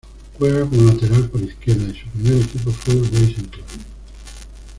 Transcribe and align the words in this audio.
Juega 0.39 0.65
como 0.67 0.81
lateral 0.91 1.29
por 1.29 1.39
izquierda 1.43 1.83
y 1.83 1.95
su 1.99 2.07
primer 2.09 2.41
equipo 2.41 2.71
fue 2.71 2.95
Racing 2.95 3.45
Club. 3.49 3.65